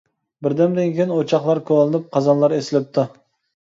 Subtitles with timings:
[0.47, 3.11] بىردەمدىن كېيىن ئوچاقلار كولىنىپ، قازانلار ئېسىلىپتۇ.